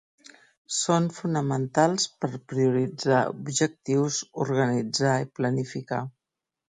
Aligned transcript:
Són 0.75 1.09
fonamentals 1.17 2.07
per 2.23 2.29
prioritzar 2.53 3.19
objectius, 3.33 4.17
organitzar 4.47 5.13
i 5.27 5.29
planificar. 5.41 6.01